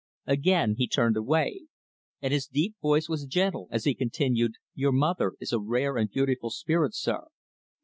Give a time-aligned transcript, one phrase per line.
[0.25, 1.67] Again he turned away;
[2.23, 6.09] and his deep voice was gentle as he continued, "Your mother is a rare and
[6.09, 7.27] beautiful spirit, sir.